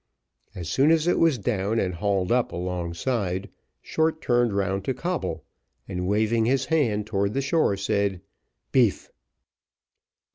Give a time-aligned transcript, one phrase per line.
[0.55, 3.51] As soon as it was down and hauled up alongside,
[3.83, 5.43] Short turned round to Coble,
[5.87, 8.19] and waving his hand towards the shore, said,
[8.71, 9.11] "Beef."